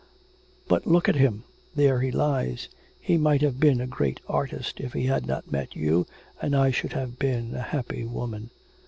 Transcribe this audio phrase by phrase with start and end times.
[0.67, 1.43] But look at him
[1.75, 2.69] there he lies.
[2.99, 6.07] He might have been a great artist if he had not met you
[6.41, 8.49] and I should have been a happy woman.